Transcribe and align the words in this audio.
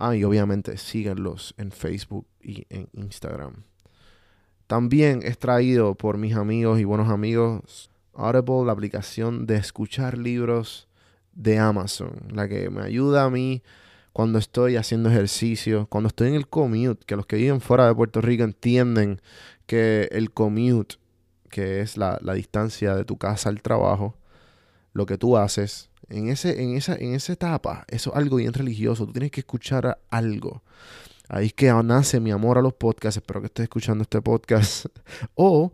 Ah, 0.00 0.14
y 0.14 0.22
obviamente 0.22 0.76
síganlos 0.76 1.54
en 1.58 1.72
Facebook 1.72 2.24
y 2.40 2.64
en 2.70 2.88
Instagram. 2.92 3.64
También 4.68 5.22
es 5.24 5.38
traído 5.38 5.96
por 5.96 6.18
mis 6.18 6.36
amigos 6.36 6.78
y 6.78 6.84
buenos 6.84 7.08
amigos 7.08 7.90
Audible, 8.14 8.64
la 8.64 8.72
aplicación 8.72 9.44
de 9.44 9.56
escuchar 9.56 10.16
libros 10.16 10.86
de 11.32 11.58
Amazon, 11.58 12.12
la 12.30 12.48
que 12.48 12.70
me 12.70 12.82
ayuda 12.82 13.24
a 13.24 13.30
mí 13.30 13.62
cuando 14.12 14.38
estoy 14.38 14.76
haciendo 14.76 15.10
ejercicio, 15.10 15.88
cuando 15.88 16.06
estoy 16.06 16.28
en 16.28 16.34
el 16.34 16.46
commute, 16.46 17.04
que 17.04 17.16
los 17.16 17.26
que 17.26 17.36
viven 17.36 17.60
fuera 17.60 17.88
de 17.88 17.94
Puerto 17.94 18.20
Rico 18.20 18.44
entienden 18.44 19.20
que 19.66 20.08
el 20.12 20.30
commute, 20.30 20.94
que 21.50 21.80
es 21.80 21.96
la, 21.96 22.18
la 22.22 22.34
distancia 22.34 22.94
de 22.94 23.04
tu 23.04 23.16
casa 23.16 23.48
al 23.48 23.62
trabajo, 23.62 24.14
lo 24.98 25.06
que 25.06 25.16
tú 25.16 25.36
haces, 25.36 25.90
en, 26.08 26.28
ese, 26.28 26.60
en, 26.60 26.76
esa, 26.76 26.96
en 26.96 27.14
esa 27.14 27.32
etapa, 27.32 27.84
eso 27.88 28.10
es 28.10 28.16
algo 28.16 28.36
bien 28.36 28.52
religioso. 28.52 29.06
Tú 29.06 29.12
tienes 29.12 29.30
que 29.30 29.40
escuchar 29.40 29.98
algo. 30.10 30.62
Ahí 31.28 31.46
es 31.46 31.52
que 31.52 31.72
nace 31.84 32.18
mi 32.18 32.32
amor 32.32 32.58
a 32.58 32.62
los 32.62 32.74
podcasts. 32.74 33.18
Espero 33.18 33.40
que 33.40 33.46
estés 33.46 33.64
escuchando 33.64 34.02
este 34.02 34.20
podcast. 34.20 34.86
o 35.36 35.72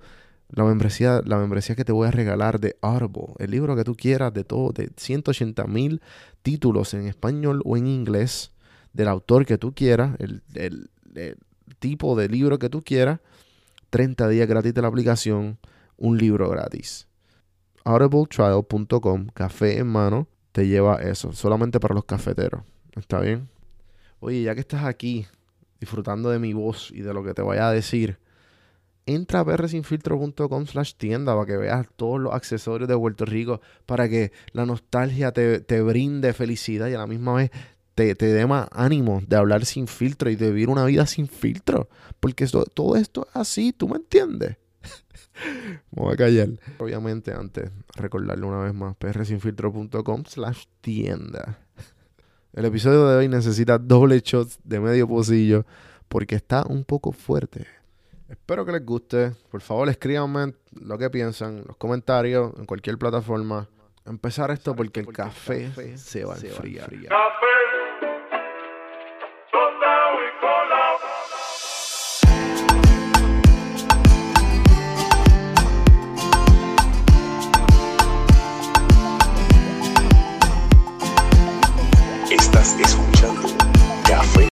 la 0.50 0.64
membresía, 0.64 1.22
la 1.24 1.38
membresía 1.38 1.74
que 1.74 1.86
te 1.86 1.92
voy 1.92 2.06
a 2.06 2.10
regalar 2.10 2.60
de 2.60 2.76
Audible. 2.82 3.34
El 3.38 3.50
libro 3.50 3.74
que 3.76 3.84
tú 3.84 3.94
quieras 3.94 4.34
de 4.34 4.44
todo, 4.44 4.72
de 4.72 4.90
180 4.94 5.64
mil 5.68 6.02
títulos 6.42 6.92
en 6.92 7.06
español 7.06 7.62
o 7.64 7.78
en 7.78 7.86
inglés. 7.86 8.50
Del 8.92 9.08
autor 9.08 9.46
que 9.46 9.56
tú 9.56 9.74
quieras. 9.74 10.16
El, 10.18 10.42
el 10.54 10.90
tipo 11.78 12.14
de 12.14 12.28
libro 12.28 12.58
que 12.58 12.68
tú 12.68 12.84
quieras. 12.84 13.20
30 13.88 14.28
días 14.28 14.46
gratis 14.46 14.74
de 14.74 14.82
la 14.82 14.88
aplicación. 14.88 15.58
Un 15.96 16.18
libro 16.18 16.50
gratis 16.50 17.06
audibletrial.com, 17.84 19.26
café 19.34 19.78
en 19.78 19.86
mano, 19.86 20.26
te 20.52 20.66
lleva 20.66 21.02
eso, 21.02 21.32
solamente 21.32 21.80
para 21.80 21.94
los 21.94 22.04
cafeteros. 22.04 22.62
¿Está 22.96 23.20
bien? 23.20 23.48
Oye, 24.20 24.42
ya 24.42 24.54
que 24.54 24.60
estás 24.60 24.84
aquí 24.84 25.26
disfrutando 25.80 26.30
de 26.30 26.38
mi 26.38 26.54
voz 26.54 26.90
y 26.90 27.02
de 27.02 27.12
lo 27.12 27.22
que 27.22 27.34
te 27.34 27.42
voy 27.42 27.58
a 27.58 27.70
decir, 27.70 28.18
entra 29.06 29.40
a 29.40 29.44
prsinfiltro.com 29.44 30.66
slash 30.66 30.94
tienda 30.94 31.34
para 31.34 31.46
que 31.46 31.56
veas 31.56 31.86
todos 31.96 32.20
los 32.20 32.32
accesorios 32.32 32.88
de 32.88 32.96
Puerto 32.96 33.24
Rico, 33.24 33.60
para 33.84 34.08
que 34.08 34.32
la 34.52 34.64
nostalgia 34.64 35.32
te, 35.32 35.82
brinde 35.82 36.32
felicidad 36.32 36.88
y 36.88 36.94
a 36.94 36.98
la 36.98 37.06
misma 37.06 37.34
vez 37.34 37.50
te, 37.94 38.14
te 38.14 38.26
dé 38.26 38.46
más 38.46 38.68
ánimo 38.72 39.22
de 39.26 39.36
hablar 39.36 39.66
sin 39.66 39.86
filtro 39.86 40.30
y 40.30 40.36
de 40.36 40.48
vivir 40.50 40.70
una 40.70 40.86
vida 40.86 41.06
sin 41.06 41.28
filtro. 41.28 41.88
Porque 42.18 42.46
todo 42.46 42.96
esto 42.96 43.26
es 43.28 43.36
así, 43.36 43.72
¿tú 43.72 43.88
me 43.88 43.96
entiendes? 43.96 44.56
Me 45.90 46.02
voy 46.02 46.14
a 46.14 46.16
callar. 46.16 46.48
Obviamente, 46.78 47.32
antes, 47.32 47.70
recordarle 47.96 48.46
una 48.46 48.58
vez 48.58 48.74
más, 48.74 48.96
prsinfiltro.com 48.96 50.24
slash 50.26 50.64
tienda. 50.80 51.58
El 52.52 52.66
episodio 52.66 53.08
de 53.08 53.16
hoy 53.16 53.28
necesita 53.28 53.78
doble 53.78 54.20
shots 54.20 54.60
de 54.62 54.78
medio 54.78 55.08
pocillo 55.08 55.66
porque 56.08 56.36
está 56.36 56.64
un 56.68 56.84
poco 56.84 57.10
fuerte. 57.10 57.66
Espero 58.28 58.64
que 58.64 58.72
les 58.72 58.84
guste. 58.84 59.32
Por 59.50 59.60
favor, 59.60 59.88
escríbanme 59.88 60.54
lo 60.80 60.96
que 60.96 61.10
piensan, 61.10 61.64
los 61.66 61.76
comentarios, 61.76 62.52
en 62.56 62.64
cualquier 62.64 62.96
plataforma. 62.96 63.68
Empezar 64.06 64.50
esto 64.50 64.76
porque 64.76 65.00
el 65.00 65.08
café 65.08 65.72
se 65.96 66.24
va 66.24 66.34
a 66.34 66.38
enfriar. 66.38 66.90
¡Café! 66.90 67.73
estás 82.64 82.80
escuchando. 82.92 83.48
Café 84.04 84.42